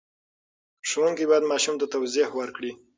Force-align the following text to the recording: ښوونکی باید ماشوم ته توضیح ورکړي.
ښوونکی 0.89 1.25
باید 1.29 1.49
ماشوم 1.51 1.75
ته 1.81 1.85
توضیح 1.93 2.27
ورکړي. 2.37 2.71